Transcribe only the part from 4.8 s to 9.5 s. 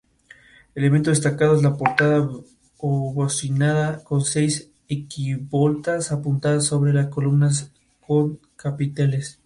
arquivoltas apuntadas, sobre columnas con capiteles.